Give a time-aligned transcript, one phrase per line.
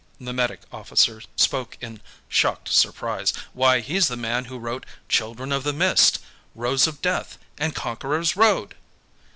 [0.19, 3.31] The medic officer spoke in shocked surprise.
[3.53, 6.17] "Why, he's the man who wrote 'Children of the Mist',
[6.55, 8.73] 'Rose of Death', and 'Conqueror's Road'!"